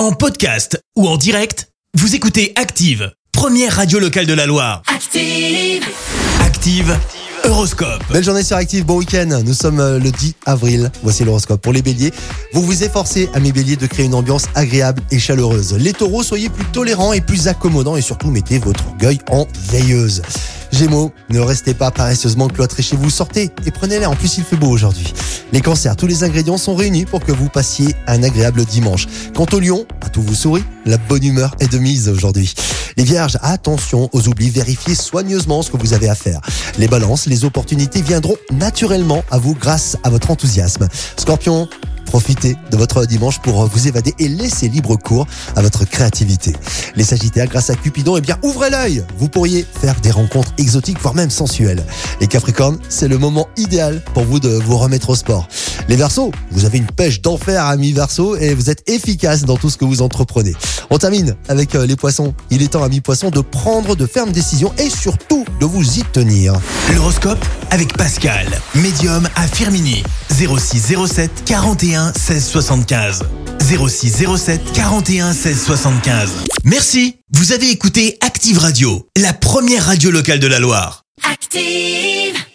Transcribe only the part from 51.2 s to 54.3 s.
sensuelles. Les Capricornes, c'est le moment idéal pour